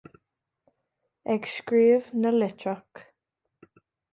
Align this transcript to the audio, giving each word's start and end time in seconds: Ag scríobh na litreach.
Ag 1.33 1.43
scríobh 1.55 2.09
na 2.21 2.29
litreach. 2.39 2.95